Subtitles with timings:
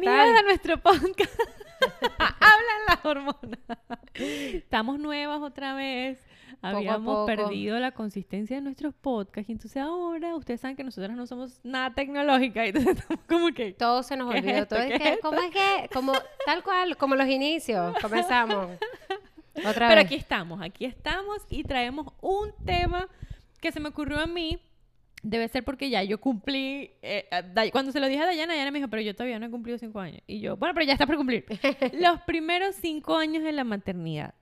[0.00, 1.38] Bienvenidos a nuestro podcast.
[2.18, 3.60] Hablan las hormonas.
[4.14, 6.18] Estamos nuevas otra vez.
[6.62, 9.50] Habíamos perdido la consistencia de nuestros podcasts.
[9.50, 12.64] Y entonces ahora ustedes saben que nosotras no somos nada tecnológicas.
[12.64, 13.74] Y entonces estamos como que.
[13.74, 14.62] Todo se nos ¿Qué es olvidó.
[14.62, 14.76] esto?
[14.76, 15.90] Todo ¿Qué es es que, ¿cómo es que?
[15.92, 16.12] Como,
[16.46, 17.94] tal cual, como los inicios.
[18.00, 18.68] Comenzamos.
[19.58, 20.06] Otra Pero vez.
[20.06, 23.08] aquí estamos, aquí estamos y traemos un tema
[23.60, 24.58] que se me ocurrió a mí.
[25.22, 26.90] Debe ser porque ya yo cumplí.
[27.00, 29.46] eh, Day- cuando se lo dije a Dayana, Dayana me dijo, pero yo todavía no
[29.46, 30.20] he cumplido cinco años.
[30.26, 31.44] Y yo, bueno, pero ya está por cumplir.
[31.92, 34.34] Los primeros cinco años de la maternidad.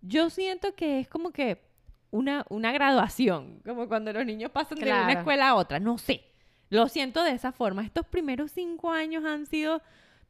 [0.00, 1.60] Yo siento que es como que
[2.10, 5.80] una, una graduación, como cuando los niños pasan de una escuela a otra.
[5.80, 6.22] No sé.
[6.70, 7.84] Lo siento de esa forma.
[7.84, 9.82] Estos primeros cinco años han sido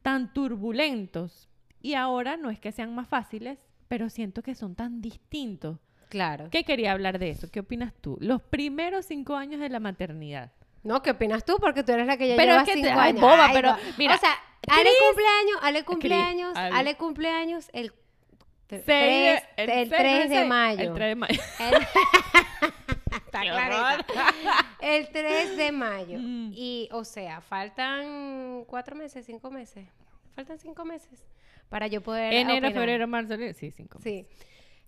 [0.02, 1.48] tan turbulentos
[1.80, 5.78] y ahora no es que sean más fáciles, pero siento que son tan distintos.
[6.08, 6.48] Claro.
[6.50, 7.50] ¿Qué quería hablar de eso?
[7.50, 8.16] ¿Qué opinas tú?
[8.20, 10.52] Los primeros cinco años de la maternidad.
[10.82, 11.56] No, ¿qué opinas tú?
[11.58, 13.20] Porque tú eres la que ya Pero lleva es que te- cinco ay, años.
[13.22, 13.78] boba, pero no.
[13.98, 14.32] mira, O sea,
[14.68, 16.76] Ale cumpleaños, Ale cumpleaños, Ale.
[16.76, 17.92] Ale cumpleaños el,
[18.68, 20.80] tre- Seis tres- el seis 3 de mayo.
[20.90, 21.40] El 3 de mayo.
[23.26, 24.06] Está clarita.
[24.80, 26.18] El 3 de mayo.
[26.20, 26.50] Mm.
[26.54, 29.86] Y, o sea, faltan cuatro meses, cinco meses.
[30.34, 31.24] Faltan cinco meses
[31.68, 32.32] para yo poder.
[32.32, 32.72] Enero, opinar.
[32.72, 33.34] febrero, marzo.
[33.54, 33.98] Sí, cinco.
[34.02, 34.26] Sí.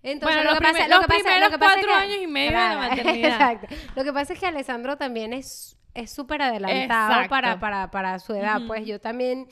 [0.01, 2.13] Entonces, Bueno, lo, que pasa, lo que pasa- primeros lo que pasa es cuatro que-
[2.13, 3.31] años y medio de la maternidad.
[3.51, 3.67] Exacto.
[3.95, 8.33] Lo que pasa es que Alessandro también es es súper adelantado para, para, para su
[8.33, 8.57] edad.
[8.59, 8.67] Ujú.
[8.67, 9.47] Pues yo también,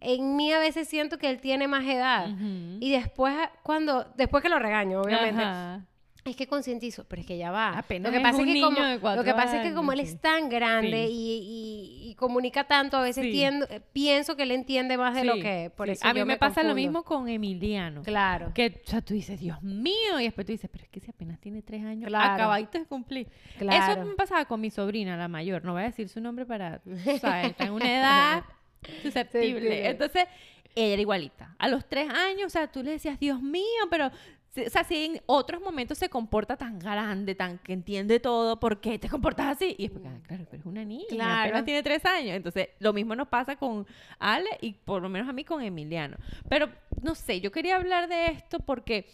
[0.00, 2.30] en mí a veces siento que él tiene más edad.
[2.30, 2.78] Ujú.
[2.80, 5.80] Y después, cuando, después que lo regaño, obviamente, Ajá.
[6.24, 7.76] Es que concientizo, pero es que ya va.
[7.76, 9.56] Apenas lo que es pasa un es que como, niño de cuatro lo que pasa
[9.60, 11.12] es que como él es tan grande Sí.
[11.12, 13.32] y, y- y comunica tanto, a veces Sí.
[13.32, 16.36] tiendo- eh, pienso que él entiende más de lo que por eso A mí me,
[16.36, 18.02] pasa lo mismo con Emiliano.
[18.02, 18.52] Claro.
[18.54, 21.10] Que o sea, tú dices, Dios mío, y después tú dices, pero es que si
[21.10, 22.34] apenas tiene tres años, Claro.
[22.34, 23.26] acabadito de cumplir.
[23.58, 23.92] Claro.
[24.00, 26.78] Eso me pasaba con mi sobrina, la mayor, no voy a decir su nombre para,
[26.78, 28.44] tú sabes, está en una edad
[29.02, 29.88] susceptible.
[29.88, 30.26] Entonces,
[30.74, 31.54] ella era igualita.
[31.58, 34.10] A los tres años, o sea, tú le decías, Dios mío, pero,
[34.54, 38.80] o sea, si en otros momentos se comporta tan grande, tan que entiende todo, ¿por
[38.80, 39.74] qué te comportas así?
[39.78, 41.40] Y es porque, ah, claro, pero es una niña, Claro.
[41.44, 42.36] apenas tiene tres años.
[42.36, 43.86] Entonces, lo mismo nos pasa con
[44.18, 46.18] Ale y por lo menos a mí con Emiliano.
[46.48, 46.68] Pero,
[47.02, 49.06] no sé, yo quería hablar de esto porque...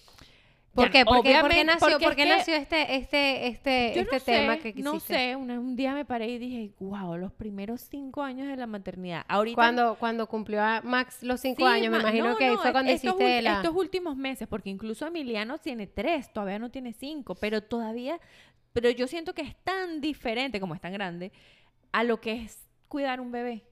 [0.82, 1.04] ¿Por qué?
[1.04, 3.92] ¿Por qué, por qué obviamente, nació, porque por es qué que- nació este, este, este,
[3.94, 4.82] yo este no tema sé, que quisiste?
[4.82, 8.66] No sé, un día me paré y dije, wow, los primeros cinco años de la
[8.66, 9.24] maternidad.
[9.28, 9.54] Ahorita.
[9.56, 12.58] Cuando, cuando cumplió a Max los cinco Sí, años, me ma- imagino no, que no,
[12.58, 13.56] fue cuando estos hiciste la...
[13.56, 18.18] Estos últimos meses, porque incluso Emiliano tiene tres, todavía no tiene cinco, pero todavía.
[18.72, 21.32] Pero yo siento que es tan diferente, como es tan grande,
[21.90, 23.64] a lo que es cuidar un bebé.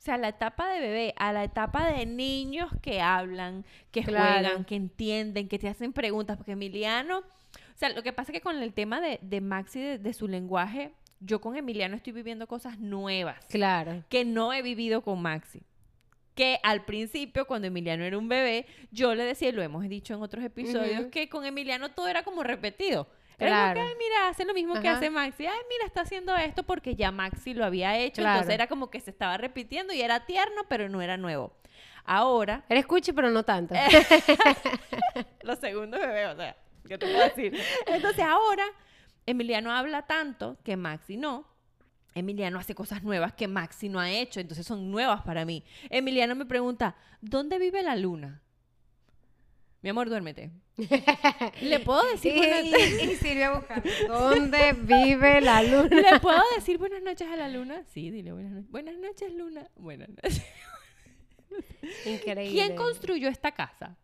[0.00, 4.48] O sea, la etapa de bebé, a la etapa de niños que hablan, que Claro.
[4.48, 8.38] juegan, que entienden, que te hacen preguntas, porque Emiliano, o sea, lo que pasa es
[8.38, 12.14] que con el tema de, de Maxi, de, de su lenguaje, yo con Emiliano estoy
[12.14, 14.02] viviendo cosas nuevas Claro.
[14.08, 15.60] que no he vivido con Maxi.
[16.34, 20.14] Que al principio, cuando Emiliano era un bebé, yo le decía, y lo hemos dicho
[20.14, 23.06] en otros episodios, que con Emiliano todo era como repetido.
[23.46, 23.74] Claro.
[23.74, 25.46] como que, ay, mira, hace lo mismo que hace Maxi.
[25.46, 28.22] Ay, mira, está haciendo esto porque ya Maxi lo había hecho.
[28.22, 28.38] Claro.
[28.38, 31.52] Entonces era como que se estaba repitiendo y era tierno, pero no era nuevo.
[32.04, 33.74] Ahora, Eres cuchi, pero no tanto.
[35.42, 36.56] Los segundos bebés, o sea,
[36.86, 37.58] ¿qué te puedo decir?
[37.86, 38.64] Entonces ahora,
[39.26, 41.46] Emiliano habla tanto que Maxi no.
[42.14, 45.64] Emiliano hace cosas nuevas que Maxi no ha hecho, entonces son nuevas para mí.
[45.90, 48.42] Emiliano me pregunta, ¿dónde vive la luna?
[49.82, 50.50] Mi amor, duérmete.
[51.62, 53.88] ¿Le puedo decir buenas y- y Silvia buscando.
[54.08, 55.88] ¿Dónde vive la luna?
[56.12, 57.82] ¿Le puedo decir buenas noches a la luna?
[57.84, 58.70] Sí, dile buenas noches.
[58.70, 59.68] Buenas noches, luna.
[59.76, 60.42] Buenas noches.
[62.06, 62.52] Increíble.
[62.52, 63.96] ¿Quién construyó esta casa?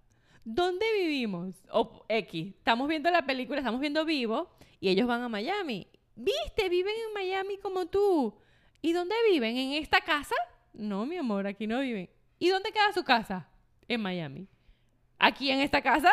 [0.44, 1.54] ¿Dónde vivimos?
[1.70, 4.50] O X, estamos viendo la película, estamos viendo Vivo
[4.81, 5.88] y ellos van a Miami.
[6.15, 6.69] ¿Viste?
[6.69, 8.38] Viven en Miami como tú.
[8.81, 9.56] ¿Y dónde viven?
[9.56, 10.34] ¿En esta casa?
[10.72, 12.09] No, mi amor, aquí no viven.
[12.38, 13.48] ¿Y dónde queda su casa?
[13.88, 14.47] En Miami.
[15.19, 16.10] ¿Aquí en esta casa?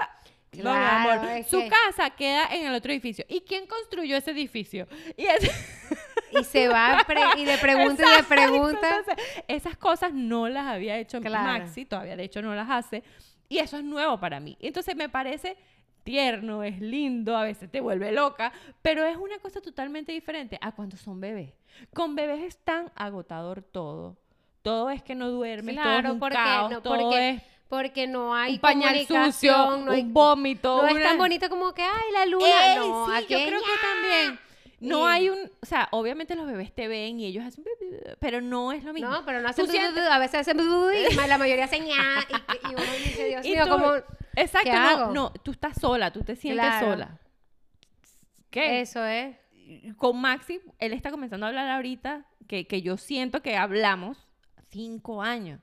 [0.54, 1.30] no, mi Claro, amor.
[1.32, 3.26] es Su que- casa queda en el otro edificio.
[3.28, 4.88] ¿Y quién construyó ese edificio?
[5.18, 5.52] Y ese-
[6.40, 7.06] Y se va
[7.38, 8.80] y le pregunta y le pregunta.
[9.00, 9.16] entonces,
[9.48, 11.44] esas cosas no las había hecho Claro.
[11.60, 13.04] Maxi, todavía de hecho no las hace.
[13.50, 14.58] Y eso es nuevo para mí.
[14.60, 15.58] Entonces me parece
[16.04, 18.52] tierno, es lindo, a veces te vuelve loca,
[18.82, 21.54] pero es una cosa totalmente diferente a cuando son bebés.
[21.94, 24.18] Con bebés es tan agotador todo.
[24.64, 27.44] Todo es que no duermes, todo Claro, es un porque caos, no- todo porque es
[27.74, 31.50] Porque no hay un pañal sucio, comunicación, no, hay- un vómito, no es tan bonito
[31.50, 32.46] como que, ay, la luna.
[32.72, 34.40] Ey, no, sí, aquí yo creo que también.
[34.80, 37.64] No hay un, o sea, obviamente los bebés te ven y ellos hacen,
[38.20, 39.10] pero no es lo mismo.
[39.10, 43.26] No, pero no hacen a veces hacen y la mayoría hacen y, y uno dice,
[43.28, 43.92] Dios mío, como
[44.36, 45.14] Exacto, ¿qué no, hago?
[45.14, 46.92] no, tú estás sola, tú te sientes Claro.
[46.92, 47.20] sola.
[48.52, 48.82] ¿Qué?
[48.82, 49.36] eso es.
[49.98, 54.28] Con Maxi, él está comenzando a hablar ahorita, que, que yo siento que hablamos
[54.70, 55.60] cinco años.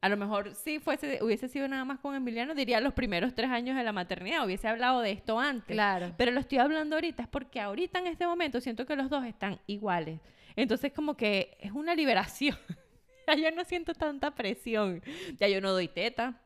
[0.00, 3.50] A lo mejor si fuese, hubiese sido nada más con Emiliano, diría los primeros tres
[3.50, 5.74] años de la maternidad, hubiese hablado de esto antes.
[5.74, 6.14] Claro.
[6.16, 9.26] Pero lo estoy hablando ahorita es porque ahorita en este momento siento que los dos
[9.26, 10.20] están iguales.
[10.56, 12.56] Entonces como que es una liberación.
[13.26, 15.02] ya yo no siento tanta presión.
[15.38, 16.40] Ya yo no doy teta.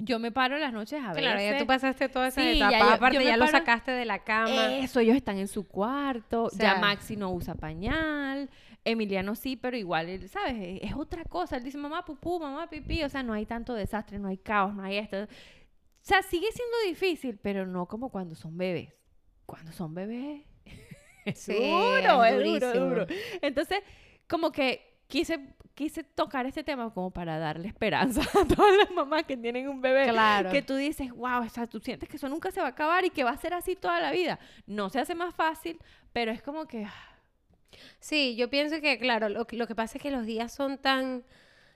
[0.00, 1.22] Yo me paro en las noches a ver.
[1.22, 2.84] Claro, ya tú pasaste toda esa Sí, ya etapa.
[2.86, 4.76] yo- Aparte, yo ya lo sacaste de la cama.
[4.76, 6.44] Eso, ellos están en su cuarto.
[6.44, 8.48] O sea- ya Maxi no usa pañal.
[8.84, 10.54] Emiliano sí, pero igual, él, ¿sabes?
[10.82, 11.56] Es- Es otra cosa.
[11.56, 13.02] Él dice, mamá, pupú, mamá, pipí.
[13.02, 15.24] O sea, no hay tanto desastre, no hay caos, no hay esto.
[15.24, 15.26] O
[16.00, 18.94] sea, sigue siendo difícil, pero no como cuando son bebés.
[19.46, 20.42] Cuando son bebés.
[21.24, 23.06] Es Sí, duro, es es duro.
[23.42, 23.80] Entonces,
[24.28, 25.38] como que quise,
[25.78, 29.80] quise tocar este tema como para darle esperanza a todas las mamás que tienen un
[29.80, 30.08] bebé.
[30.08, 30.50] Claro.
[30.50, 33.04] Que tú dices, wow, o sea, tú sientes que eso nunca se va a acabar
[33.04, 34.40] y que va a ser así toda la vida.
[34.66, 35.78] No se hace más fácil,
[36.12, 36.84] pero es como que...
[36.84, 37.14] ah,
[38.00, 41.22] Sí, yo pienso que, claro, lo, lo que pasa es que los días son tan,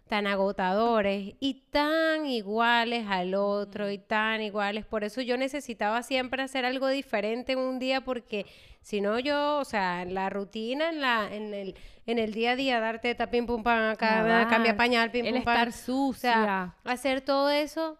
[0.08, 4.84] tan agotadores y tan iguales al otro y tan iguales.
[4.84, 8.46] Por eso yo necesitaba siempre hacer algo diferente en un día porque
[8.82, 11.74] si no yo, o sea, en la rutina, en, la, en, el,
[12.06, 15.34] en el día a día, dar teta, pim, pum, pam, acá, cambia pañal, pim, el
[15.36, 15.54] pum, pam.
[15.54, 16.32] estar O sucia.
[16.32, 17.96] sea, hacer todo eso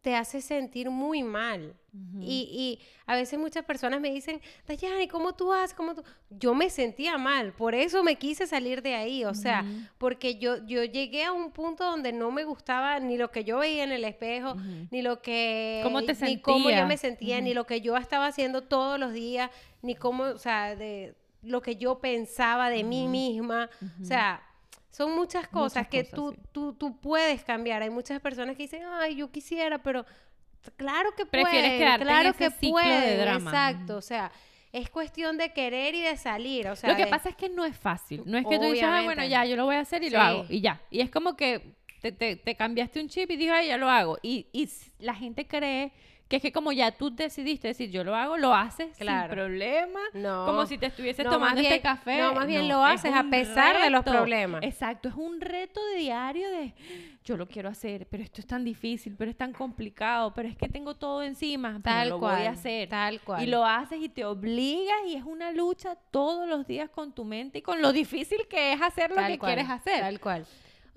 [0.00, 1.74] te hace sentir muy mal.
[2.20, 5.74] Y, y a veces muchas personas me dicen, Dayani, ¿cómo tú haces?
[5.74, 6.04] ¿Cómo tú?
[6.30, 9.64] Yo me sentía mal, por eso me quise salir de ahí, o sea,
[9.98, 13.58] porque yo, yo llegué a un punto donde no me gustaba ni lo que yo
[13.58, 14.54] veía en el espejo,
[14.90, 15.80] ni lo que...
[15.82, 19.12] ¿Cómo te Ni cómo yo me sentía, ni lo que yo estaba haciendo todos los
[19.12, 19.50] días,
[19.82, 23.70] ni cómo, o sea, de lo que yo pensaba de mí misma,
[24.00, 24.44] o sea...
[24.90, 26.40] Son muchas cosas Muchas que cosas, tú, sí.
[26.52, 27.82] tú, tú puedes cambiar.
[27.82, 30.04] Hay muchas personas que dicen, ay, yo quisiera, pero
[30.76, 31.44] claro que puedes.
[31.46, 33.50] Prefieres quedarte en claro ese que ciclo de drama.
[33.50, 33.96] Exacto.
[33.96, 34.32] O sea,
[34.72, 36.68] es cuestión de querer y de salir.
[36.68, 38.22] O sea, lo que de- pasa es que no es fácil.
[38.26, 39.28] No es que tú dices, ah, bueno, Obviamente.
[39.30, 40.12] ya, yo lo voy a hacer y Sí.
[40.14, 40.46] lo hago.
[40.48, 40.80] Y ya.
[40.90, 43.88] Y es como que te, te- te cambiaste un chip y dices, ay, ya lo
[43.88, 44.18] hago.
[44.22, 44.68] Y, y
[45.00, 45.92] la gente cree
[46.28, 49.28] que es que como ya tú decidiste decir, yo lo hago, lo haces Claro.
[49.28, 50.00] sin problema.
[50.12, 50.44] No.
[50.44, 52.18] Como si te estuvieses No, tomando este café.
[52.18, 54.62] no, más bien lo es haces a pesar de los problemas.
[54.62, 56.74] Exacto, es un reto diario de
[57.24, 60.56] yo lo quiero hacer, pero esto es tan difícil, pero es tan complicado, pero es
[60.56, 62.36] que tengo todo encima, Tal lo cual.
[62.38, 62.88] voy a hacer.
[62.88, 63.42] Tal cual.
[63.42, 67.24] Y lo haces y te obligas y es una lucha todos los días con tu
[67.24, 70.00] mente y con lo difícil que es hacer lo Tal que cual, quieres hacer.
[70.00, 70.46] Tal cual.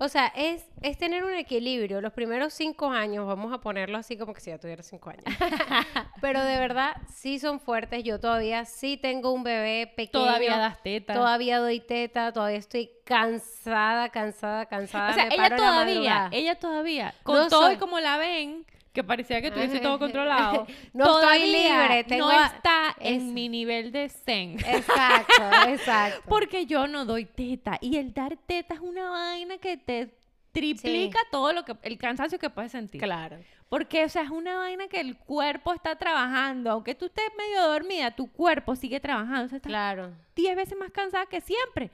[0.02, 2.00] O sea, es, es tener un equilibrio.
[2.00, 5.22] Los primeros cinco años, vamos a ponerlo así como que si ya tuviera cinco años.
[6.20, 8.02] Pero de verdad, sí son fuertes.
[8.02, 10.24] Yo todavía sí tengo un bebé pequeño.
[10.24, 11.14] Todavía das teta.
[11.14, 15.10] Todavía doy teta, todavía estoy cansada, cansada, cansada.
[15.10, 18.18] o sea, me ella paro todavía, ella todavía, con No todo soy- y como la
[18.18, 20.66] ven, que parecía que tuviese todo controlado.
[20.92, 24.58] No estoy libre, tengo no está en es- mi nivel de zen.
[24.60, 26.22] Exacto, exacto.
[26.28, 27.78] Porque yo no doy teta.
[27.80, 30.14] Y el dar teta es una vaina que te
[30.52, 33.00] triplica todo lo que, el cansancio que puedes sentir.
[33.00, 33.38] Claro.
[33.70, 36.70] Porque, o sea, es una vaina que el cuerpo está trabajando.
[36.70, 39.46] Aunque tú estés medio dormida, tu cuerpo sigue trabajando.
[39.46, 40.12] O sea, estás Claro.
[40.36, 41.90] 10 veces más cansada que siempre.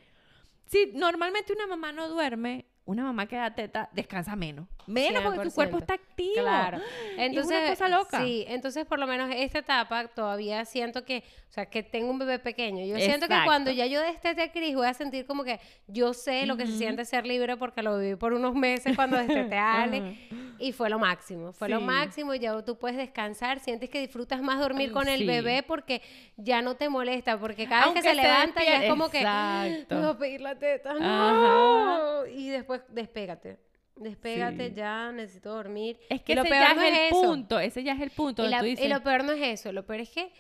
[0.67, 4.67] Si normalmente una mamá no duerme, una mamá que da teta descansa menos.
[4.89, 5.55] Menos porque tu 100%.
[5.55, 6.33] cuerpo está activo.
[6.41, 6.79] Claro.
[6.79, 8.23] Y es Entonces, una cosa loca.
[8.23, 12.19] Sí, entonces por lo menos esta etapa todavía siento que, o sea, que tengo un
[12.19, 12.85] bebé pequeño.
[12.87, 16.15] Yo siento que cuando ya yo destete a Cris voy a sentir como que yo
[16.15, 19.57] sé lo que se siente ser libre porque lo viví por unos meses cuando destete
[19.59, 20.17] a Ale
[20.59, 21.53] y fue lo máximo.
[21.53, 21.85] Fue lo Sí.
[21.85, 26.03] máximo, ya tú puedes descansar, sientes que disfrutas más dormir con el bebé porque
[26.37, 29.09] ya no te molesta, porque cada Aunque vez que se, se levanta ya es como
[29.11, 30.01] que Exacto.
[30.01, 30.99] voy a pedir la teta, Ajá.
[31.01, 32.27] no.
[32.27, 33.59] Y después despégate.
[33.99, 34.75] Despégate Sí.
[34.77, 35.99] ya, necesito dormir.
[36.09, 37.21] Es que Y lo ese peor ya no es el eso.
[37.23, 37.59] punto.
[37.61, 38.43] Ese ya es el punto.
[38.43, 40.33] Y, donde la- tú y dices, lo peor no es eso, lo peor es que,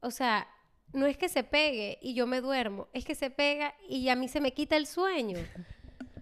[0.00, 0.48] o sea,
[0.92, 4.16] no es que se pegue y yo me duermo, es que se pega y a
[4.16, 5.38] mí se me quita el sueño.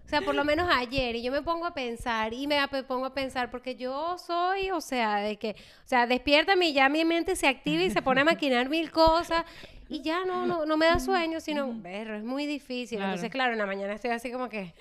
[0.05, 3.05] O sea, por lo menos ayer, y yo me pongo a pensar, y me pongo
[3.05, 7.05] a pensar, porque yo soy, o sea, de que, o sea, despiértame y ya mi
[7.05, 9.45] mente se activa y se pone a maquinar mil cosas,
[9.91, 12.97] y ya no, no, no me da sueño, sino, berro, es muy difícil.
[12.97, 13.11] Claro.
[13.11, 14.73] Entonces, claro, en la mañana estoy así como que.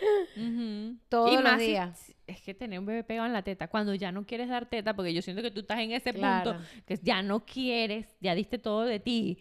[1.09, 1.99] Todos Y los si- días.
[1.99, 4.67] si- es que tener un bebé pegado en la teta, cuando ya no quieres dar
[4.67, 6.53] teta, porque yo siento que tú estás en ese Claro.
[6.53, 9.39] punto, que ya no quieres, ya diste todo de ti,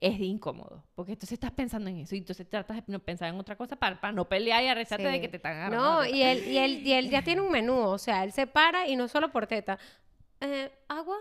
[0.00, 0.84] es incómodo.
[0.94, 4.00] Porque entonces estás pensando en eso y entonces tratas de pensar en otra cosa para,
[4.00, 5.20] para no pelear y arrecharte de Sí.
[5.20, 5.84] que te están agarrando.
[5.84, 8.46] No, y él, y, él, y él ya tiene un menú, o sea, él se
[8.46, 9.78] para y no solo por teta.
[10.40, 11.16] Eh, ¿Agua?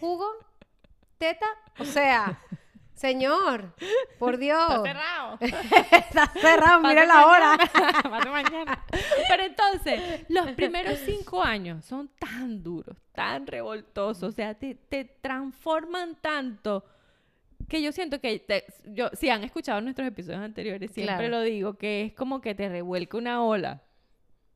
[0.00, 0.26] ¿Jugo?
[1.18, 1.46] ¿Teta?
[1.78, 2.40] O sea,
[3.02, 3.74] señor,
[4.18, 4.58] por Dios.
[4.70, 5.38] Está cerrado.
[5.90, 7.56] Está cerrado, mira la hora.
[7.76, 8.84] mañana, pase mañana.
[9.28, 15.04] Pero entonces, los primeros cinco años son tan duros, tan revoltosos, o sea, te, te
[15.04, 16.84] transforman tanto
[17.68, 21.28] que yo siento que, te- yo, si han escuchado nuestros episodios anteriores, siempre Claro.
[21.28, 23.82] lo digo, que es como que te revuelca una ola.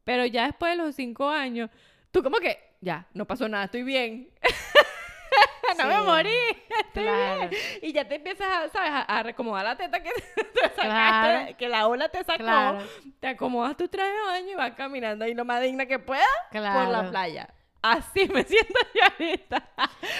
[0.05, 1.69] Pero ya después de los cinco años,
[2.11, 4.29] tú como que, ya, no pasó nada, estoy bien.
[5.79, 6.31] no me morí,
[6.87, 7.49] estoy Claro.
[7.49, 7.51] bien.
[7.83, 8.91] Y ya te empiezas, a, ¿sabes?
[8.91, 11.57] A, a recomodar la teta que te sacaste, Claro.
[11.57, 12.43] que la ola te sacó.
[12.45, 12.79] Claro.
[13.21, 16.27] Te acomodas tus trajes de baño y vas caminando ahí lo más digna que puedas
[16.53, 17.49] por la playa.
[17.83, 19.69] Así me siento yo ahorita.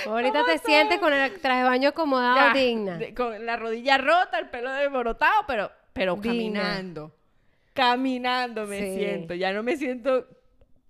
[0.07, 2.97] Ahorita ¿Cómo te sientes con el traje de baño acomodado Ya, digna.
[2.97, 6.31] de- con la rodilla rota, el pelo desborotado, pero, pero Digna.
[6.63, 7.13] caminando.
[7.75, 8.95] Caminando me Sí.
[8.99, 9.35] siento.
[9.35, 10.27] Ya no me siento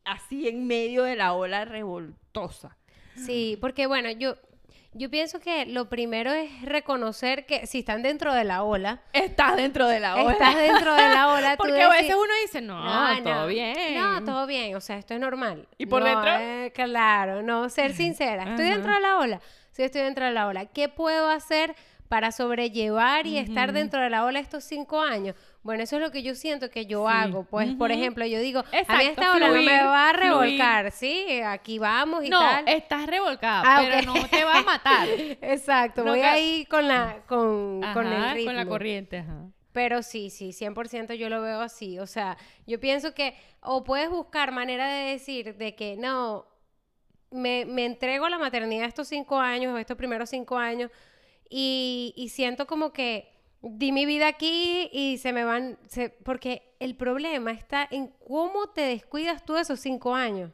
[0.04, 2.76] así en medio de la ola revoltosa.
[3.16, 4.36] Sí, porque bueno, yo,
[4.96, 9.56] yo pienso que lo primero es reconocer que si están dentro de la ola, Estás
[9.56, 10.32] dentro de la ola.
[10.32, 13.94] estás dentro de la ola, tú Porque a veces uno dice, no, todo bien.
[13.98, 15.68] No, todo bien, o sea, esto es normal.
[15.78, 16.30] ¿Y por No, dentro?
[16.40, 18.44] eh, claro, no, ser sincera.
[18.50, 19.40] Estoy dentro de la ola.
[19.72, 20.66] Sí, estoy dentro de la ola.
[20.66, 21.74] ¿Qué puedo hacer
[22.08, 25.34] para sobrellevar y estar dentro de la ola estos cinco años?
[25.66, 27.12] Bueno, eso es lo que yo siento que yo Sí.
[27.14, 27.44] hago.
[27.44, 30.30] Pues, por ejemplo, yo digo, a mí esta ola no me va a fluir.
[30.30, 31.40] revolcar, ¿sí?
[31.44, 32.68] Aquí vamos y No, tal.
[32.68, 35.08] estás revolcada, Ah, pero no te va a matar.
[35.42, 38.46] Exacto, No voy que- ahí con la con, con el ritmo.
[38.48, 39.18] con la corriente.
[39.18, 39.50] Ajá.
[39.72, 41.98] Pero sí, sí, 100% yo lo veo así.
[41.98, 46.46] O sea, yo pienso que o puedes buscar manera de decir de que no,
[47.30, 50.90] me, me entrego a la maternidad estos cinco años o estos primeros cinco años
[51.50, 53.28] y, y siento como que
[53.62, 58.68] di mi vida aquí y se me van, se- porque el problema está en cómo
[58.68, 60.52] te descuidas tú esos cinco años.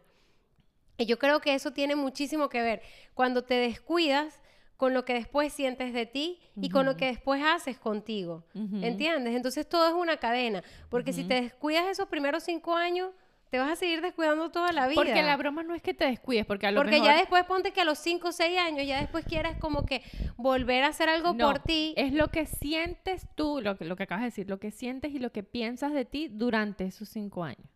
[0.98, 2.82] Y yo creo que eso tiene muchísimo que ver.
[3.14, 4.40] Cuando te descuidas
[4.76, 8.44] con lo que después sientes de ti y con lo que después haces contigo.
[8.84, 9.34] ¿Entiendes?
[9.34, 10.62] Entonces todo es una cadena.
[10.90, 13.10] Porque si te descuidas esos primeros cinco años,
[13.52, 14.94] te vas a seguir descuidando toda la vida.
[14.94, 17.08] Porque la broma no es que te descuides, porque a lo Porque mejor...
[17.08, 20.02] ya después ponte que a los 5 o 6 años ya después quieras como que
[20.38, 21.92] volver a hacer algo No, por ti.
[21.98, 25.12] Es lo que sientes tú, lo que, lo que acabas de decir, lo que sientes
[25.12, 27.68] y lo que piensas de ti durante esos cinco años.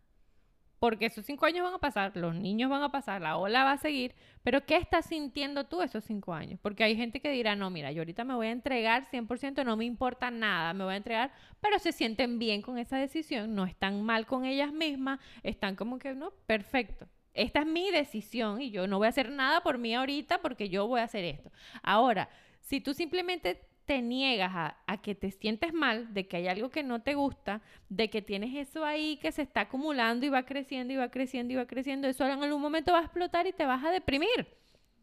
[0.79, 3.71] Porque esos cinco años van a pasar, los niños van a pasar, la ola va
[3.73, 6.59] a seguir, pero ¿qué estás sintiendo tú esos cinco años?
[6.61, 9.75] Porque hay gente que dirá, no, mira, yo ahorita me voy a entregar 100%, no
[9.75, 11.31] me importa nada, me voy a entregar,
[11.61, 15.97] pero se sienten bien con esa decisión, no están mal con ellas mismas, están como
[15.97, 17.07] que, no, perfecto.
[17.33, 20.69] Esta es mi decisión y yo no voy a hacer nada por mí ahorita porque
[20.69, 21.51] yo voy a hacer esto.
[21.83, 22.29] Ahora,
[22.61, 26.69] si tú simplemente te niegas a, a que te sientes mal, de que hay algo
[26.69, 30.43] que no te gusta, de que tienes eso ahí que se está acumulando y va
[30.43, 33.53] creciendo y va creciendo y va creciendo, eso en algún momento va a explotar y
[33.53, 34.45] te vas a deprimir.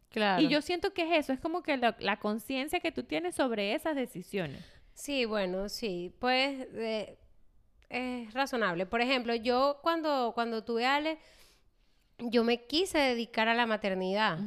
[0.09, 0.41] Claro.
[0.41, 3.35] Y yo siento que es eso, es como que la, la conciencia que tú tienes
[3.35, 4.63] sobre esas decisiones.
[4.93, 7.17] Sí, bueno, sí, pues eh,
[7.89, 8.85] es razonable.
[8.85, 11.17] Por ejemplo, yo cuando, cuando tuve a Ale,
[12.19, 14.39] yo me quise dedicar a la maternidad.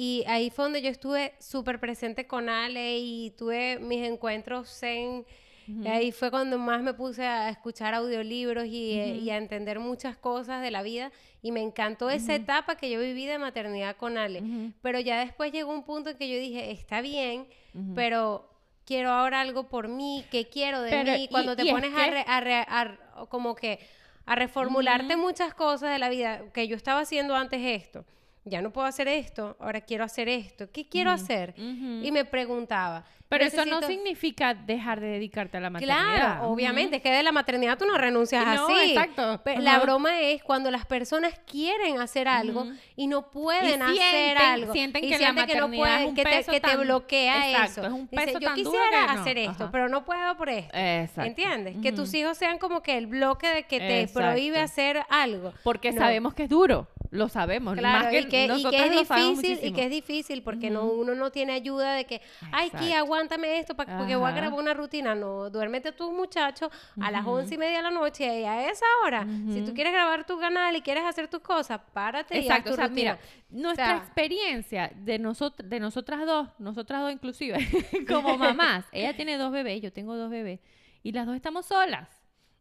[0.00, 5.26] Y ahí fue donde yo estuve súper presente con Ale y tuve mis encuentros zen.
[5.66, 5.88] Ujú.
[5.88, 9.24] Ahí fue cuando más me puse a escuchar audiolibros y, eh, Ujú.
[9.24, 11.10] y a entender muchas cosas de la vida.
[11.42, 12.42] Y me encantó esa Ujú.
[12.42, 14.40] etapa que yo viví de maternidad con Ale.
[14.82, 17.48] Pero ya después llegó un punto en que yo dije, está bien,
[17.96, 18.48] pero
[18.84, 21.24] quiero ahora algo por mí, ¿qué quiero de Pero, mí?
[21.24, 23.80] y- Cuando te y es pones a, re- a re- a como que
[24.26, 28.04] a reformularte muchas cosas de la vida, que yo estaba haciendo antes esto,
[28.48, 31.22] ya no puedo hacer esto, ahora quiero hacer esto, ¿qué quiero Ujú.
[31.22, 31.54] hacer?
[31.58, 33.04] Y me preguntaba.
[33.28, 36.14] Pero eso no necesito- significa dejar de dedicarte a la maternidad.
[36.16, 38.92] Claro, obviamente, es que de la maternidad tú no renuncias No, así.
[38.92, 39.42] exacto.
[39.44, 39.80] Pe- La Ajá.
[39.80, 42.72] broma es cuando las personas quieren hacer algo Ujú.
[42.96, 43.96] y no pueden Y hacer
[44.36, 44.72] sienten- algo.
[44.72, 46.60] sienten y que la sienten que no maternidad es pueden, un que te, peso que
[46.60, 47.86] te bloquea Exacto, eso.
[47.86, 49.20] es un Dice, peso yo tan duro quisiera que no".
[49.20, 50.70] hacer esto, pero no puedo por esto.
[50.76, 51.22] Exacto.
[51.28, 51.76] ¿Entiendes?
[51.82, 54.20] Que tus hijos sean como que el bloque de que te Exacto.
[54.30, 55.52] prohíbe hacer algo.
[55.64, 56.00] Porque No.
[56.00, 57.76] sabemos que es duro, lo sabemos.
[57.76, 60.84] Claro, más que y, que, y que es difícil, y que es difícil porque no,
[60.86, 63.17] uno no tiene ayuda de que, ay, Ki, Exacto.
[63.18, 65.14] Aguántame esto pa- porque voy a grabar una rutina.
[65.14, 66.70] No, duérmete tus muchachos
[67.00, 69.92] a las once y media de la noche y a esa hora, si tú quieres
[69.92, 72.86] grabar tu canal y quieres hacer tus cosas, párate y haz Exacto, tu o sea,
[72.88, 73.18] rutina.
[73.18, 73.18] mira,
[73.50, 77.58] nuestra sea- experiencia de, nosot- de nosotras dos, nosotras dos inclusive,
[78.08, 80.60] como mamás, ella tiene dos bebés, yo tengo dos bebés,
[81.02, 82.08] y las dos estamos solas.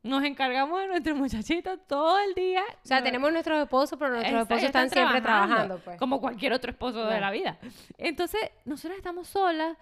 [0.04, 2.62] Nos encargamos de nuestros muchachitos todo el día.
[2.84, 5.98] O sea, tenemos nuestros esposos, pero nuestros Exacto, esposos están siempre trabajando, pues.
[5.98, 7.58] Como cualquier otro esposo de la vida.
[7.98, 9.76] Entonces, nosotras estamos solas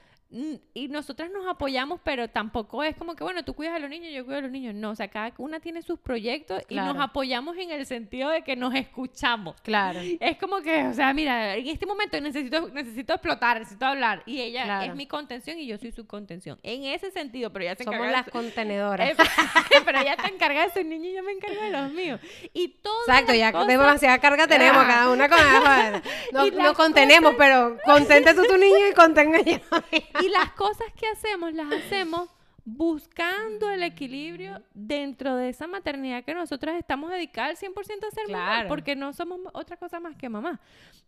[0.74, 4.12] y nosotras nos apoyamos, pero tampoco es como que, bueno, tú cuidas a los niños,
[4.14, 4.76] yo cuido a los niños.
[4.76, 8.42] No, o sea, cada una tiene sus proyectos y nos apoyamos en el sentido de
[8.42, 9.56] que nos escuchamos.
[9.62, 10.00] Claro.
[10.20, 14.24] Es como que, o sea, mira, en este momento necesito, necesito explotar, necesito hablar.
[14.26, 14.92] Y ella Claro.
[14.92, 16.60] es mi contención y yo soy su contención.
[16.64, 19.10] En ese sentido, pero ella se Somos encarga de las contenedoras.
[19.12, 19.16] Eh,
[19.86, 22.20] pero ella te encarga de sus niños y yo me encargo de los míos.
[22.54, 22.94] Y todo.
[23.08, 24.88] Exacto, ya demasiada carga tenemos, Ah.
[24.88, 26.02] cada una con la
[26.34, 29.58] No, no contenemos, pero contente tú tu niño y contenga yo.
[30.26, 32.30] Y las cosas que hacemos, las hacemos
[32.64, 38.28] buscando el equilibrio dentro de esa maternidad que nosotras estamos dedicadas al 100% a ser
[38.30, 38.68] mamá, Claro.
[38.70, 40.60] porque no somos otra cosa más que mamá.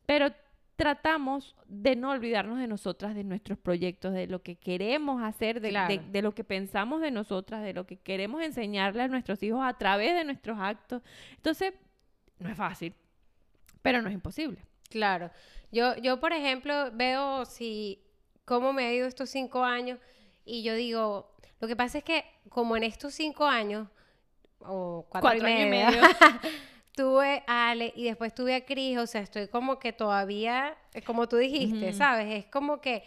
[0.05, 0.31] Pero
[0.75, 5.99] tratamos de no olvidarnos de nosotras, de nuestros proyectos, de lo que queremos hacer, de,
[6.11, 9.73] de lo que pensamos de nosotras, de lo que queremos enseñarle a nuestros hijos a
[9.79, 11.01] través de nuestros actos.
[11.35, 11.73] Entonces,
[12.37, 12.93] no es fácil,
[13.81, 14.63] pero no es imposible.
[14.91, 15.31] Claro.
[15.71, 18.03] Yo, yo, por ejemplo, veo si
[18.47, 19.99] cómo me ha ido estos cinco años
[20.45, 23.89] y yo digo, lo que pasa es que como en estos cinco años,
[24.59, 26.01] o cuatro, Cuatro y años y medio,
[26.95, 31.27] tuve a Ale y después tuve a Cris, o sea, estoy como que todavía, como
[31.27, 31.91] tú dijiste.
[31.91, 32.33] ¿sabes?
[32.33, 33.03] Es como que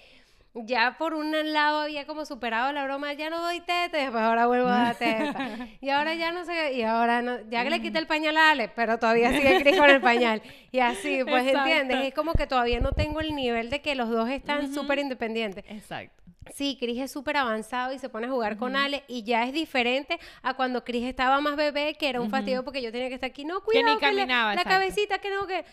[0.54, 4.22] ya por un lado había como superado la broma, ya no doy teta, y después
[4.22, 5.68] ahora vuelvo a dar teta.
[5.80, 8.50] y ahora ya no sé, y ahora no, ya que le quité el pañal a
[8.50, 10.42] Ale, pero todavía sigue Cris con el pañal.
[10.72, 11.68] Y así, pues, Exacto.
[11.70, 12.08] ¿entiendes?
[12.08, 14.74] Es como que todavía no tengo el nivel de que los dos están Ujú.
[14.74, 15.64] súper independientes.
[15.68, 16.14] Exacto.
[16.54, 19.52] Sí, Cris es súper avanzado y se pone a jugar con Ale y ya es
[19.52, 23.14] diferente a cuando Cris estaba más bebé, que era un fastidio porque yo tenía que
[23.14, 24.80] estar aquí, no, Que ni cuidado, que le- caminaba, la exacto.
[24.80, 25.64] cabecita, que no, que...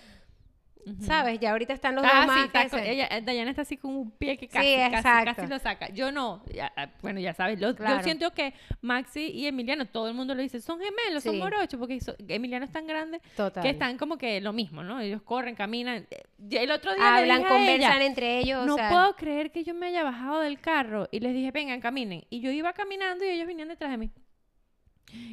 [1.01, 1.39] ¿Sabes?
[1.39, 3.95] Ya ahorita están los Ah, demás sí, está co- se- ella, Dayana está así con
[3.95, 5.89] un pie que casi, Sí, casi, casi lo saca.
[5.89, 6.43] Yo no.
[6.53, 7.59] ya, ah, bueno, ya sabes.
[7.59, 7.97] lo- Claro.
[7.97, 11.39] Yo siento que Maxi y Emiliano, todo el mundo lo dice, son gemelos, son Sí.
[11.39, 13.61] morochos, porque so- Emiliano es tan grande Total.
[13.63, 14.99] que están como que lo mismo, ¿no?
[14.99, 16.07] Ellos corren, caminan.
[16.09, 18.89] Eh, El otro día Hablan, dije a ella, conversan entre ellos, no o sea...
[18.89, 22.23] puedo creer que yo me haya bajado del carro y les dije, vengan, caminen.
[22.29, 24.11] Y yo iba caminando y ellos venían detrás de mí.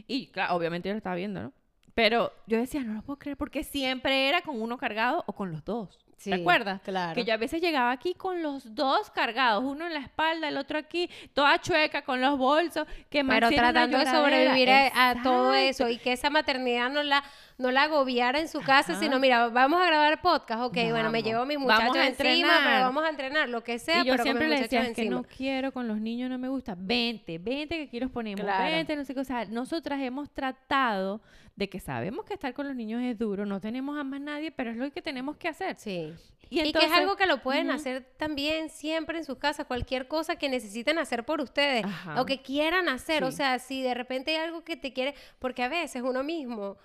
[0.06, 1.52] Y claro, obviamente yo lo estaba viendo, ¿no?
[1.94, 5.52] Pero yo decía, no lo puedo creer porque siempre era con uno cargado o con
[5.52, 6.00] los dos.
[6.16, 6.80] Sí, ¿Te acuerdas?
[6.82, 7.14] claro.
[7.14, 10.56] Que yo a veces llegaba aquí con los dos cargados, uno en la espalda, el
[10.56, 15.54] otro aquí, toda chueca con los bolsos, que Pero tratando de sobrevivir a, a todo
[15.54, 17.22] eso y que esa maternidad no la,
[17.56, 19.00] no la agobiara en su casa, Ajá.
[19.00, 21.22] sino, mira, vamos a grabar podcast, ok, bueno, me Vamos.
[21.22, 24.06] llevo a mis Vamos muchachos a encima, pero vamos a entrenar, lo que sea, y
[24.06, 26.74] yo pero siempre le decía, es que no quiero con los niños, no me gusta.
[26.76, 28.40] Vente, vente, que aquí los ponemos.
[28.40, 28.64] Claro.
[28.74, 29.20] Vente, no sé qué.
[29.20, 31.20] O sea, nosotras hemos tratado
[31.56, 34.50] de que sabemos que estar con los niños es duro, no tenemos a más nadie,
[34.50, 35.76] pero es lo que tenemos que hacer.
[35.76, 36.12] Sí.
[36.50, 39.66] Y, Y, que entonces- es algo que lo pueden hacer también siempre en sus casas,
[39.66, 42.20] cualquier cosa que necesiten hacer por ustedes Ajá.
[42.20, 43.22] o que quieran hacer.
[43.24, 46.76] O sea, si de repente hay algo que te quiere, porque a veces uno mismo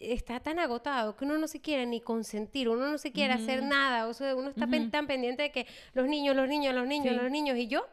[0.00, 3.62] está tan agotado que uno no se quiere ni consentir, uno no se quiere hacer
[3.62, 6.86] nada, o sea, uno está pen- tan pendiente de que los niños, los niños, los
[6.86, 7.20] niños, Sí.
[7.22, 7.86] los niños, y yo.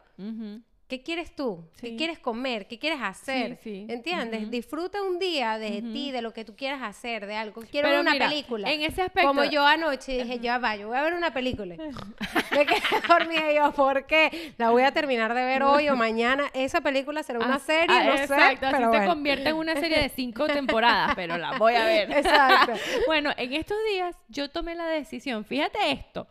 [0.87, 1.67] ¿Qué quieres tú?
[1.79, 2.67] ¿Qué quieres comer?
[2.67, 3.57] ¿Qué quieres hacer?
[3.63, 3.85] sí.
[3.89, 4.49] ¿Entiendes?
[4.49, 7.61] Disfruta un día de ti, de lo que tú quieras hacer, de algo.
[7.61, 8.71] Quiero Pero ver una mira, película.
[8.71, 9.27] En ese aspecto.
[9.27, 11.75] Como yo anoche dije, ya va, yo voy a ver una película.
[12.51, 14.53] Me quedé dormida yo, ¿por qué?
[14.57, 16.45] La voy a terminar de ver hoy o mañana.
[16.53, 19.07] Esa película será una serie, ah, no sé, exacto, así se bueno.
[19.07, 22.11] convierte en una serie de cinco temporadas, pero la voy a ver.
[22.11, 22.73] Exacto.
[23.07, 26.27] bueno, en estos días yo tomé la decisión, fíjate esto,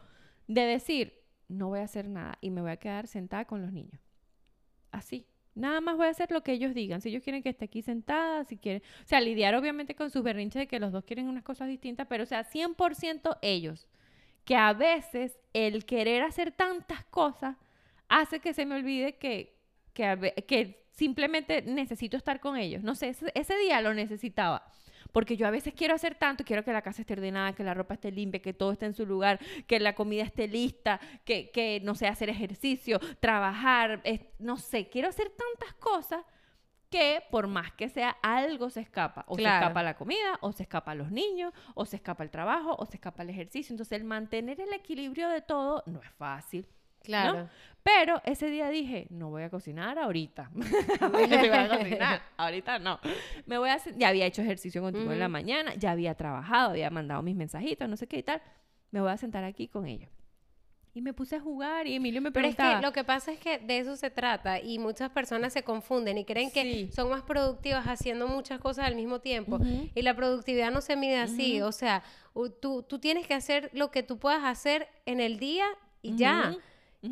[0.47, 3.73] de decir, no voy a hacer nada y me voy a quedar sentada con los
[3.73, 4.01] niños.
[4.95, 5.27] Así.
[5.57, 7.01] Nada más voy a hacer lo que ellos digan.
[7.01, 8.83] Si ellos quieren que esté aquí sentada, si quieren...
[9.05, 12.07] O sea, lidiar obviamente con sus berrinches de que los dos quieren unas cosas distintas,
[12.09, 13.89] pero o sea, 100% ellos.
[14.45, 17.57] Que a veces el querer hacer tantas cosas
[18.09, 19.57] hace que se me olvide que,
[19.95, 22.85] que, que simplemente necesito estar con ellos.
[22.85, 24.65] No sé, ese, ese día lo necesitaba.
[25.15, 27.73] Porque yo a veces quiero hacer tanto, quiero que la casa esté ordenada, que la
[27.73, 31.51] ropa esté limpia, que todo esté en su lugar, que la comida esté lista, que,
[31.53, 36.25] que no sé, hacer ejercicio, trabajar, es- no sé, quiero hacer tantas cosas
[36.91, 39.25] que por más que sea algo se escapa.
[39.29, 39.59] O Claro.
[39.59, 42.85] se escapa la comida, o se escapa los niños, o se escapa el trabajo, o
[42.87, 43.73] se escapa el ejercicio.
[43.73, 46.67] Entonces el mantener el equilibrio de todo no es fácil.
[47.05, 47.49] Claro.
[47.83, 50.51] Pero ese día dije, no voy a cocinar ahorita.
[50.55, 52.99] Voy a cocinar, ahorita no.
[53.45, 56.71] Me voy a hacer- ya había hecho ejercicio contigo en la mañana, ya había trabajado,
[56.71, 58.41] había mandado mis mensajitos, no sé qué y tal.
[58.91, 60.09] Me voy a sentar aquí con ellos.
[60.95, 62.81] Y me puse a jugar y Emilio me Pero es preguntaba.
[62.81, 66.17] que lo que pasa es que de eso se trata y muchas personas se confunden
[66.19, 66.91] y creen que Sí.
[66.93, 69.57] son más productivas haciendo muchas cosas al mismo tiempo.
[69.57, 69.91] Ujú.
[69.95, 71.61] Y la productividad no se mide así.
[71.63, 72.03] O sea,
[72.63, 75.67] tú, tú tienes que hacer lo que tú puedas hacer en el día
[76.01, 76.41] y ya.
[76.45, 76.51] Ujú.
[76.53, 76.61] Ujú.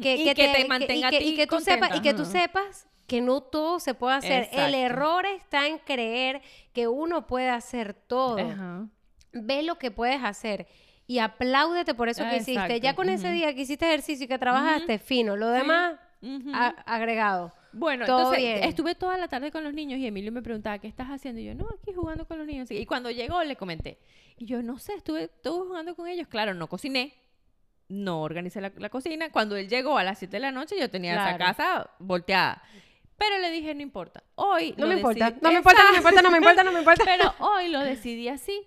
[0.01, 1.97] Que, y que que, te, te mantenga y que, a ti y que tú sepas
[1.97, 4.49] y que tú sepas que no todo se puede hacer.
[4.53, 4.77] El Exacto.
[4.77, 6.41] error está en creer
[6.73, 8.39] que uno puede hacer todo.
[8.39, 8.87] Ajá.
[9.33, 10.67] Ve lo que puedes hacer
[11.07, 12.81] y apláudete por eso que hiciste.
[12.81, 13.35] Ya con ese ujú.
[13.35, 15.37] día que hiciste ejercicio y que trabajaste, fino.
[15.37, 16.51] Lo demás, Ujú.
[16.55, 17.53] a- agregado.
[17.75, 18.65] Bueno, Todo entonces bien.
[18.65, 21.41] estuve toda la tarde con los niños y Emilio me preguntaba, ¿qué estás haciendo?
[21.41, 22.71] Y yo, no, aquí jugando con los niños.
[22.71, 23.99] Y cuando llegó le comenté.
[24.37, 26.29] Y yo, no sé, estuve, estuve jugando con ellos.
[26.29, 27.15] Claro, no cociné,
[27.89, 29.31] no organicé la, la cocina.
[29.31, 31.45] Cuando él llegó a las 7 de la noche yo tenía esa Claro.
[31.57, 32.63] casa volteada.
[33.19, 34.23] Pero le dije, no importa.
[34.35, 36.73] Hoy No lo me importa, no me importa, no me importa, no me importa, no
[36.73, 37.05] me importa.
[37.05, 38.67] Pero hoy lo decidí así.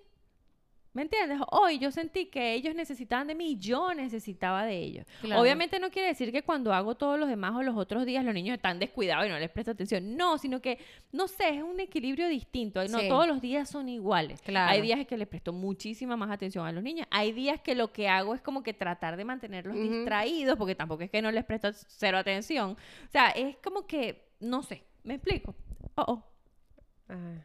[0.96, 1.38] ¿Me entiendes?
[1.50, 5.04] Hoy yo sentí que ellos necesitaban de mí y yo necesitaba de ellos.
[5.20, 5.42] Claro.
[5.42, 8.32] Obviamente no quiere decir que cuando hago todos los demás o los otros días los
[8.32, 10.16] niños están descuidados y no les presto atención.
[10.16, 10.78] No, sino que,
[11.12, 12.82] no sé, es un equilibrio distinto.
[12.88, 13.08] No Sí.
[13.10, 14.40] todos los días son iguales.
[14.40, 14.72] Claro.
[14.72, 17.06] Hay días que les presto muchísima más atención a los niños.
[17.10, 21.02] Hay días que lo que hago es como que tratar de mantenerlos distraídos, porque tampoco
[21.02, 22.70] es que no les presto cero atención.
[22.70, 25.54] O sea, es como que, no sé, ¿me explico?
[25.96, 26.22] Oh, oh.
[27.10, 27.44] Ah.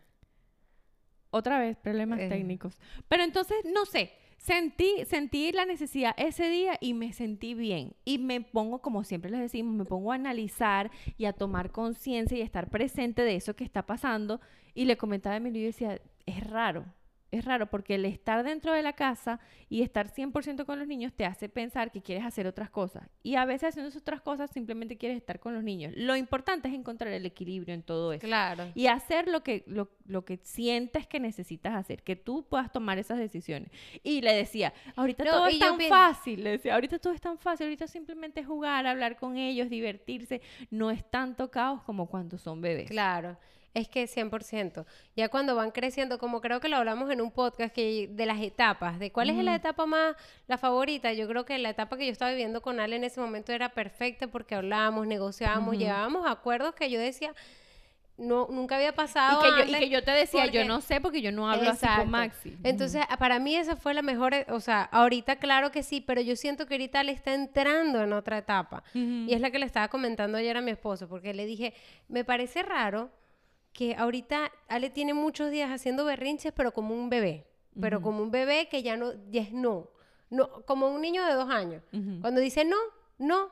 [1.31, 2.29] Otra vez, problemas Eh.
[2.29, 2.77] técnicos.
[3.07, 7.93] Pero entonces, no sé, sentí, sentí la necesidad ese día y me sentí bien.
[8.05, 12.37] Y me pongo, como siempre les decimos, me pongo a analizar y a tomar conciencia
[12.37, 14.41] y a estar presente de eso que está pasando.
[14.73, 16.85] Y le comentaba a mi y decía, es raro.
[17.31, 19.39] Es raro porque el estar dentro de la casa
[19.69, 23.07] y estar 100% con los niños te hace pensar que quieres hacer otras cosas.
[23.23, 25.93] Y a veces haciendo esas otras cosas simplemente quieres estar con los niños.
[25.95, 28.65] Lo importante es encontrar el equilibrio en todo eso Claro.
[28.75, 32.97] y hacer lo que, lo, lo que sientes que necesitas hacer, que tú puedas tomar
[32.99, 33.71] esas decisiones.
[34.03, 37.37] Y le decía, ahorita No, todo es tan fácil, le decía, ahorita todo es tan
[37.37, 42.59] fácil, ahorita simplemente jugar, hablar con ellos, divertirse, no es tanto caos como cuando son
[42.59, 42.89] bebés.
[42.89, 43.37] Claro,
[43.73, 44.85] es que 100%.
[45.15, 48.41] Ya cuando van creciendo, como creo que lo hablamos en un podcast, que de las
[48.41, 50.15] etapas, de cuál es la etapa más,
[50.47, 53.21] la favorita, yo creo que la etapa que yo estaba viviendo con Ale en ese
[53.21, 57.33] momento era perfecta porque hablábamos, negociábamos, llevábamos acuerdos que yo decía,
[58.17, 60.81] no, nunca había pasado Y que, yo, y antes, que yo te decía, yo no
[60.81, 62.55] sé porque yo no hablo así con Maxi.
[62.63, 66.35] Entonces, para mí esa fue la mejor, o sea, ahorita claro que sí, pero yo
[66.35, 68.83] siento que ahorita le está entrando en otra etapa.
[68.93, 71.73] Y es la que le estaba comentando ayer a mi esposo, porque le dije,
[72.09, 73.09] me parece raro
[73.73, 77.47] que ahorita Ale tiene muchos días haciendo berrinches, pero como un bebé.
[77.79, 79.87] Pero como un bebé que ya no, ya es no.
[80.29, 80.63] no.
[80.65, 81.81] Como un niño de dos años.
[82.21, 82.77] Cuando dice no,
[83.17, 83.49] no.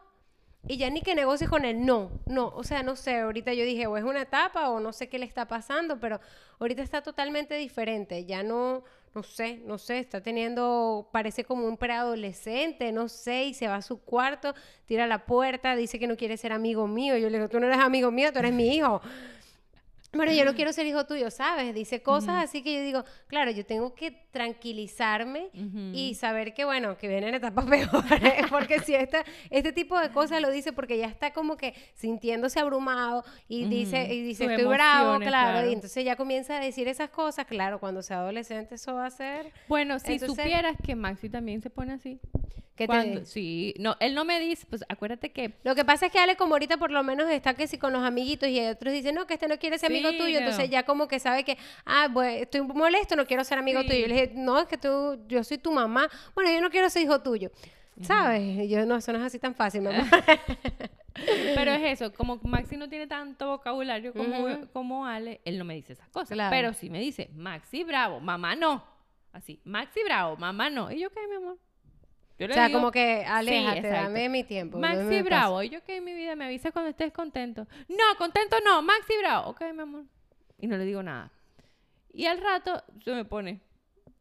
[0.67, 2.49] Y ya ni que negocie con el no, no.
[2.49, 5.17] O sea, no sé, ahorita yo dije, o es una etapa o no sé qué
[5.17, 6.19] le está pasando, pero
[6.60, 8.25] ahorita está totalmente diferente.
[8.25, 8.84] Ya no,
[9.15, 13.77] no sé, no sé, está teniendo, parece como un preadolescente, no sé, y se va
[13.77, 14.53] a su cuarto,
[14.86, 17.15] tira la puerta, dice que no quiere ser amigo mío.
[17.15, 19.01] Yo le digo, tú no eres amigo mío, tú eres mi hijo.
[20.12, 21.74] Bueno, yo no quiero ser hijo tuyo, ¿sabes?
[21.76, 25.91] Dice cosas así que yo digo, claro, yo tengo que tranquilizarme Ujú.
[25.93, 30.41] y saber que, bueno, que vienen etapas peores, porque si esta, este tipo de cosas
[30.41, 34.65] lo dice porque ya está como que sintiéndose abrumado y dice, y dice, Sus estoy
[34.67, 35.69] bravo, claro, claro.
[35.69, 39.12] y entonces ya comienza a decir esas cosas, claro, cuando sea adolescente eso va a
[39.12, 42.19] ser, Bueno, si Entonces- supieras que Maxi también se pone así.
[42.76, 46.12] que te- sí, no, él no me dice, pues acuérdate que Lo que pasa es
[46.13, 48.93] que Ale como ahorita por lo menos está que si con los amiguitos y otros
[48.93, 51.57] dicen, no, que este no quiere ser amigo tuyo, entonces ya como que sabe que,
[51.85, 53.88] ah, bueno, estoy molesto, no quiero ser amigo Sí.
[53.88, 54.05] tuyo.
[54.05, 56.09] Y le dije, no, es que tú, yo soy tu mamá.
[56.35, 57.51] Bueno, yo no quiero ser hijo tuyo.
[58.01, 58.69] ¿Sabes?
[58.69, 60.05] Yo, no, eso no es así tan fácil, mi amor.
[61.55, 65.73] Pero es eso, como Maxi no tiene tanto vocabulario como, como Ale, él no me
[65.75, 66.29] dice esas cosas.
[66.29, 66.49] Claro.
[66.49, 68.83] Pero sí me dice, Maxi bravo, mamá no.
[69.33, 70.91] Así, Maxi bravo, mamá no.
[70.91, 71.57] Y yo, ¿qué, mi amor?
[72.39, 74.04] Yo o sea, digo, como que, aléjate, exacto.
[74.04, 74.80] dame mi tiempo.
[74.80, 75.62] Maxi bravo.
[75.62, 76.38] Y yo, ¿qué, mi vida?
[76.38, 77.67] Me avisa cuando estés contento.
[77.89, 79.49] No, contento no, Maxi bravo.
[79.49, 80.06] Ok, mi amor.
[80.58, 81.32] Y no le digo nada.
[82.13, 83.60] Y al rato se me pone,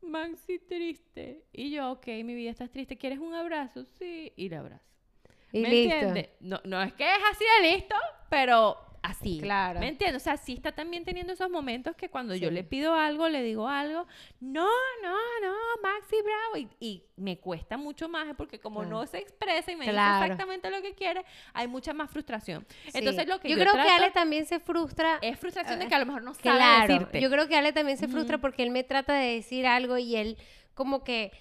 [0.03, 1.45] Maxi triste.
[1.53, 2.99] Y yo, ok, mi vida, estás triste.
[2.99, 3.85] ¿Quieres un abrazo?
[3.85, 4.33] Sí.
[4.35, 4.85] Y le abrazo.
[5.53, 5.95] Y ¿Me listo.
[5.95, 6.29] entiendes?
[6.41, 7.95] No, no es que es así de listo,
[8.29, 8.77] pero
[9.11, 9.39] así.
[9.41, 9.81] Claro.
[9.81, 10.23] ¿Me entiendes?
[10.23, 12.55] O sea, sí está también teniendo esos momentos que cuando yo Sí.
[12.55, 14.07] le pido algo, le digo algo,
[14.41, 14.69] no,
[15.03, 16.57] no, no, Maxi Bravo.
[16.57, 18.91] Y, y me cuesta mucho más porque como Claro.
[19.01, 20.15] no se expresa y me Claro.
[20.15, 22.67] dice exactamente lo que quiere, hay mucha más frustración.
[22.85, 22.91] Sí.
[22.95, 25.95] Entonces lo que yo, yo creo que Ale también se frustra es frustración de que
[25.95, 27.21] a lo mejor no sabe Claro, decirte.
[27.21, 30.17] yo creo que Ale también se frustra porque él me trata de decir algo y
[30.17, 30.37] él
[30.75, 31.33] como que,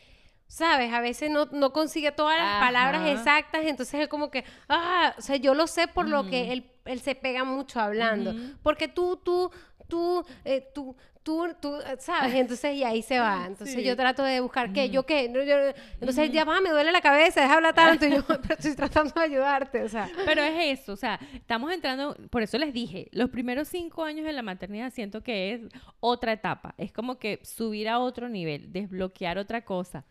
[0.47, 0.93] ¿sabes?
[0.93, 2.59] A veces no, no consigue todas las Ajá.
[2.67, 6.53] palabras exactas, entonces él como que, ah, o sea, yo lo sé por lo que
[6.53, 9.51] él, él se pega mucho hablando, porque tú, tú,
[9.87, 12.33] tú, eh, tú, tú, tú, ¿sabes?
[12.35, 13.45] Entonces y ahí se va.
[13.47, 13.83] Entonces Sí.
[13.83, 17.01] yo trato de buscar qué, yo qué, No, yo- entonces ya va, me duele la
[17.01, 20.09] cabeza, deja hablar tanto y yo, pero estoy tratando de ayudarte, o sea.
[20.25, 24.25] Pero es eso, o sea, estamos entrando, por eso les dije, los primeros cinco años
[24.25, 25.61] de la maternidad siento que es
[25.99, 30.05] otra etapa, es como que subir a otro nivel, desbloquear otra cosa.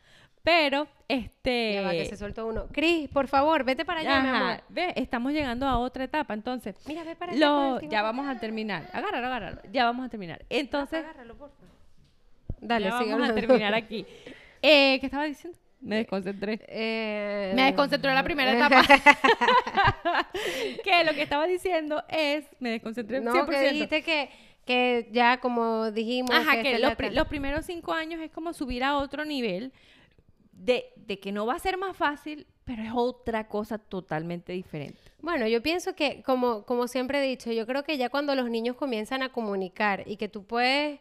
[0.46, 1.72] Pero, este...
[1.74, 2.68] Ya va, que se soltó uno.
[2.72, 4.60] Cris, por favor, vete para allá, mi amor.
[4.68, 7.40] ve, estamos llegando a otra etapa, entonces, Mira, ve para allá.
[7.44, 10.44] lo, con el ya vamos a terminar, agárralo, agárralo, ya vamos a terminar.
[10.48, 11.66] Entonces, Agárralo, por favor.
[12.60, 14.06] Dale, ya sigue vamos a terminar aquí.
[14.62, 15.58] Eh, ¿Qué estaba diciendo?
[15.80, 16.58] Me desconcentré.
[16.68, 18.82] Eh, Me desconcentró en la primera etapa.
[20.84, 23.48] que lo que estaba diciendo es, me desconcentré No, 100%.
[23.48, 24.30] que dijiste que,
[24.64, 26.30] que ya como dijimos...
[26.34, 29.72] Ajá, que pri- los primeros cinco años es como subir a otro nivel
[30.56, 34.98] de, que no va a ser más fácil, pero es otra cosa totalmente diferente.
[35.20, 38.50] Bueno, yo pienso que, como, como siempre he dicho, yo creo que ya cuando los
[38.50, 41.00] niños comienzan a comunicar y que tú puedes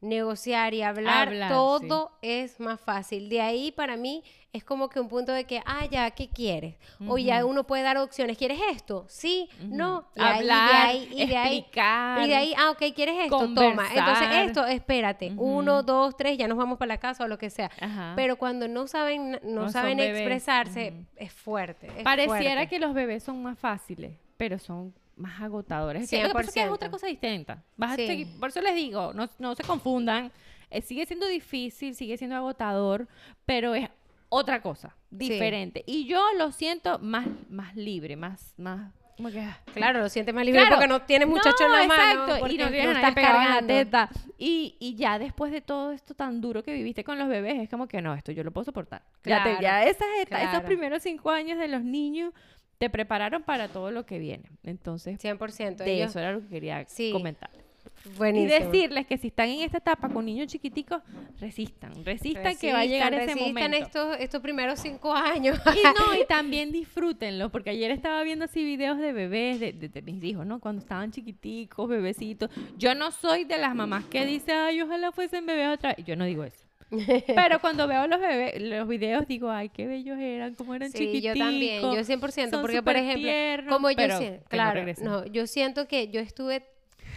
[0.00, 3.28] negociar y hablar, Hablar, todo es más fácil.
[3.28, 6.74] De ahí para mí es como que un punto de que, ah, ya, ¿qué quieres?
[7.06, 8.36] O ya uno puede dar opciones.
[8.36, 9.04] ¿Quieres esto?
[9.08, 10.04] Sí, no.
[10.16, 12.24] Y Hablar, ahí- y de ahí- explicar.
[12.24, 13.38] y de ahí, ah, ok, ¿quieres esto?
[13.54, 13.86] Toma.
[13.94, 15.32] Entonces, esto, espérate.
[15.36, 17.70] Uno, dos, tres, ya nos vamos para la casa o lo que sea.
[17.80, 18.14] Ajá.
[18.16, 21.86] Pero cuando no saben, no, saben expresarse, es fuerte.
[21.98, 22.66] es Pareciera fuerte.
[22.68, 26.04] que los bebés son más fáciles, pero son más agotadores.
[26.04, 26.72] Es que Lo que pasa es que es 100%.
[26.74, 27.62] otra cosa distinta.
[27.76, 28.06] Vas a Sí.
[28.06, 30.32] seguir- por eso les digo, no, no se confundan.
[30.70, 33.08] Eh, sigue siendo difícil, sigue siendo agotador,
[33.44, 33.88] pero es
[34.28, 35.82] otra cosa, diferente.
[35.86, 38.92] Y yo lo siento más, más libre, más, más,
[39.32, 39.40] que...
[39.40, 40.76] ah, Claro, lo sientes más libre Claro.
[40.76, 42.02] porque no tienes muchacho en la mano.
[42.12, 43.74] exacto, porque y no tienes a nadie estás pegado en la cargando.
[43.74, 44.10] teta.
[44.38, 47.68] Y, y ya después de todo esto tan duro que viviste con los bebés, es
[47.68, 49.02] como que no, esto yo lo puedo soportar.
[49.24, 50.66] Ya, te- Claro, ya esas eta- esos claro.
[50.66, 52.32] primeros cinco años de los niños
[52.80, 54.44] te prepararon para todo lo que viene.
[54.64, 55.84] Entonces, 100%.
[55.84, 57.12] de ellos- eso era lo que quería Sí.
[57.12, 57.50] comentar.
[58.16, 58.48] Buenísimo.
[58.48, 61.02] Y decirles que si están en esta etapa con niños chiquiticos,
[61.38, 63.86] resistan, resistan, que va a llegar Resistan, ese resistan momento.
[63.86, 65.58] estos, estos primeros cinco años.
[65.76, 69.88] Y no, y también disfrútenlo, porque ayer estaba viendo así videos de bebés, de, de-
[69.90, 70.58] de mis hijos, ¿no?
[70.60, 72.50] Cuando estaban chiquiticos, bebecitos.
[72.78, 76.06] Yo no soy de las mamás que dice, ay, ojalá fuesen bebés otra vez.
[76.06, 76.64] Yo no digo eso.
[77.34, 80.98] Pero cuando veo los bebés, los videos, digo, ay, qué bellos eran, cómo eran Sí,
[80.98, 81.38] chiquiticos.
[81.38, 85.26] yo también, yo 100%, son porque por ejemplo, tiernos, como yo siento, no claro, no,
[85.26, 86.64] yo siento que yo estuve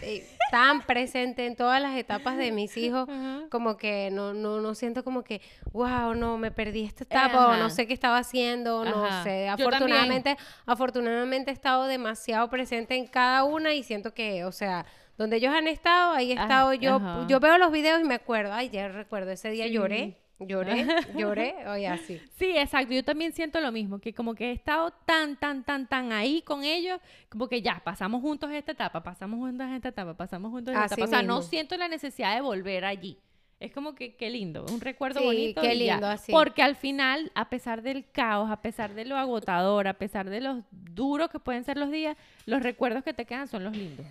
[0.02, 3.42] eh, tan presente en todas las etapas de mis hijos, Ajá.
[3.50, 5.40] como que no, no, no siento como que,
[5.72, 9.24] wow, no, me perdí esta etapa, o no sé qué estaba haciendo, no Ajá.
[9.24, 9.46] sé.
[9.46, 9.74] Yo también.
[9.74, 14.86] Afortunadamente, afortunadamente he estado demasiado presente en cada una y siento que, o sea,
[15.18, 17.26] donde ellos han estado, ahí he Ah, estado yo, ajá.
[17.28, 19.72] yo veo los videos y me acuerdo, ay, ya recuerdo, ese día Sí.
[19.72, 22.20] lloré, lloré, lloré, oye, así.
[22.36, 22.92] Sí, exacto.
[22.92, 26.42] Yo también siento lo mismo, que como que he estado tan, tan, tan, tan ahí
[26.42, 30.72] con ellos, como que ya, pasamos juntos esta etapa, pasamos juntos esta etapa, pasamos juntos
[30.74, 31.04] esta Así etapa.
[31.06, 33.16] O sea, no siento la necesidad de volver allí.
[33.60, 35.62] Es como que qué lindo, un recuerdo Sí, bonito.
[35.62, 35.92] qué y ya.
[35.94, 36.32] lindo, así.
[36.32, 40.40] Porque al final, a pesar del caos, a pesar de lo agotador, a pesar de
[40.40, 44.04] los duros que pueden ser los días, los recuerdos que te quedan son los lindos.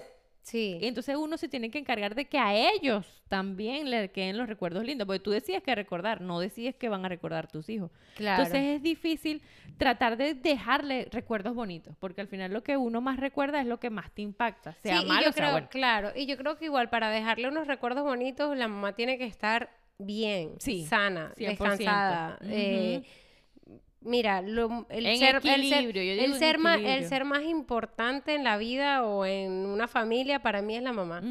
[0.43, 0.77] Sí.
[0.81, 4.47] Y entonces uno se tiene que encargar de que a ellos también le queden los
[4.47, 7.89] recuerdos lindos, porque tú decides que recordar, no decides que van a recordar tus hijos.
[8.15, 8.43] Claro.
[8.43, 9.41] Entonces es difícil
[9.77, 13.79] tratar de dejarle recuerdos bonitos, porque al final lo que uno más recuerda es lo
[13.79, 15.67] que más te impacta, sea Sí, y malo yo o sea creo, bueno.
[15.71, 19.25] claro, y yo creo que igual para dejarle unos recuerdos bonitos, la mamá tiene que
[19.25, 21.47] estar bien, Sí, sana, 100%.
[21.47, 22.37] descansada.
[22.43, 23.03] eh,
[24.03, 25.83] mira, lo- el, En ser, el ser-
[26.19, 30.61] el ser más, el ser más importante en la vida o en una familia para
[30.61, 31.21] mí es la mamá.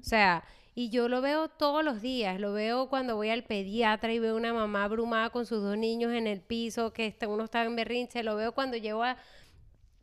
[0.00, 4.12] O sea, y yo lo veo todos los días, lo veo cuando voy al pediatra
[4.12, 7.44] y veo una mamá abrumada con sus dos niños en el piso, que está- uno
[7.44, 9.16] está en berrinche, lo veo cuando llevo a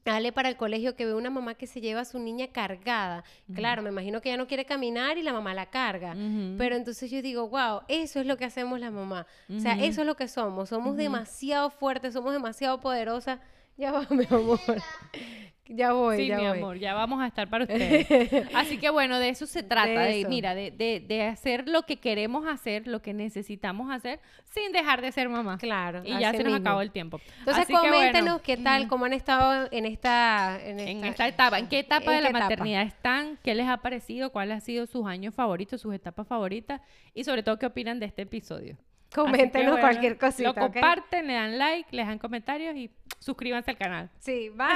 [0.10, 3.24] Ale para el colegio, que veo una mamá que se lleva a su niña cargada.
[3.54, 6.16] Claro, me imagino que ella no quiere caminar y la mamá la carga.
[6.58, 9.28] Pero entonces yo digo, wow, eso es lo que hacemos la mamá.
[9.56, 10.70] O sea, eso es lo que somos.
[10.70, 13.40] Somos demasiado fuertes, somos demasiado poderosas.
[13.78, 14.60] Ya va, mi amor.
[15.70, 16.58] Ya voy, Sí, ya mi voy.
[16.58, 18.08] amor, ya vamos a estar para ustedes.
[18.54, 21.98] Así que bueno, de eso se trata, de, mira, de, de, de hacer lo que
[21.98, 24.20] queremos hacer, lo que necesitamos hacer,
[24.54, 25.58] sin dejar de ser mamá.
[25.60, 26.02] Claro.
[26.04, 27.22] Y ya se nos acabó el tiempo.
[27.40, 30.60] Entonces Así que bueno, coméntenos qué tal, cómo han estado en esta...
[30.64, 32.44] En en esta, etapa, ¿en qué etapa ¿en de la etapa?
[32.46, 33.38] maternidad están?
[33.44, 34.32] ¿Qué les ha parecido?
[34.32, 36.82] ¿Cuáles han sido sus años favoritos, sus etapas favoritas?
[37.14, 38.76] Y sobre todo, ¿qué opinan de este episodio?
[39.14, 43.78] Coméntenos bueno, cualquier cosita, Lo comparten, le dan like, le dan comentarios y suscríbanse al
[43.78, 44.10] canal.
[44.20, 44.68] Sí, bye.